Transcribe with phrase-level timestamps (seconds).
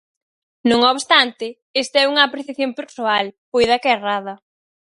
[0.69, 1.45] Non obstante,
[1.83, 4.33] esta é unha apreciación persoal, poida que errada.